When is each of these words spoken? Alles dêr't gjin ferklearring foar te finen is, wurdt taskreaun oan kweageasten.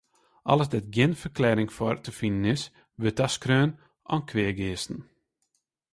Alles 0.51 0.69
dêr't 0.71 0.91
gjin 0.93 1.13
ferklearring 1.21 1.71
foar 1.77 1.97
te 1.99 2.11
finen 2.19 2.45
is, 2.53 2.63
wurdt 2.99 3.17
taskreaun 3.19 3.71
oan 4.11 4.25
kweageasten. 4.29 4.99